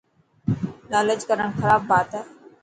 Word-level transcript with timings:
لالچ 0.91 1.21
ڪرڻ 1.29 1.49
خراب 1.59 1.81
بات 1.89 2.09
هي. 2.17 2.21